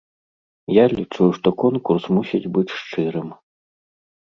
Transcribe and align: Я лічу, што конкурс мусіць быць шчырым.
Я 0.75 0.85
лічу, 0.93 1.27
што 1.35 1.47
конкурс 1.65 2.03
мусіць 2.19 2.51
быць 2.59 2.75
шчырым. 2.81 3.29